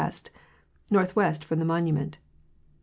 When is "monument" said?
1.65-2.17